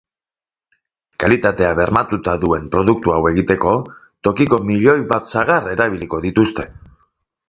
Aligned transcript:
Kalitatea 1.23 1.73
bermatuta 1.79 2.33
duen 2.45 2.65
produktu 2.75 3.13
hau 3.15 3.19
egiteko, 3.33 3.73
tokiko 4.29 4.59
milioi 4.71 4.97
bat 5.13 5.29
sagar 5.35 5.69
erabiliko 5.75 6.23
dituzte. 6.25 6.67